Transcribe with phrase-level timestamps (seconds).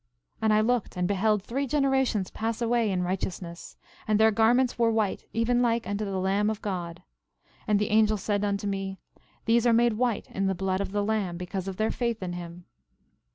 [0.41, 3.77] And I looked, and beheld three generations pass away in righteousness;
[4.07, 7.03] and their garments were white even like unto the Lamb of God.
[7.67, 8.97] And the angel said unto me:
[9.45, 12.33] These are made white in the blood of the Lamb, because of their faith in
[12.33, 12.65] him.